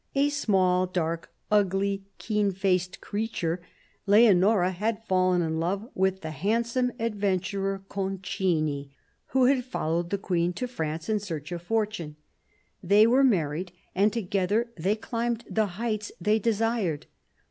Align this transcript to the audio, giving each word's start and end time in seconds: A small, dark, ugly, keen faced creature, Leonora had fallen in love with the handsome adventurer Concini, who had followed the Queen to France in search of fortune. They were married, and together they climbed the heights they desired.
A 0.15 0.29
small, 0.29 0.87
dark, 0.87 1.31
ugly, 1.51 2.01
keen 2.17 2.51
faced 2.51 3.01
creature, 3.01 3.61
Leonora 4.07 4.71
had 4.71 5.03
fallen 5.03 5.43
in 5.43 5.59
love 5.59 5.87
with 5.93 6.21
the 6.21 6.31
handsome 6.31 6.91
adventurer 6.97 7.83
Concini, 7.87 8.89
who 9.27 9.45
had 9.45 9.63
followed 9.63 10.09
the 10.09 10.17
Queen 10.17 10.53
to 10.53 10.67
France 10.67 11.07
in 11.07 11.19
search 11.19 11.51
of 11.51 11.61
fortune. 11.61 12.15
They 12.81 13.05
were 13.05 13.23
married, 13.23 13.73
and 13.93 14.11
together 14.11 14.71
they 14.75 14.95
climbed 14.95 15.45
the 15.47 15.67
heights 15.77 16.11
they 16.19 16.39
desired. 16.39 17.05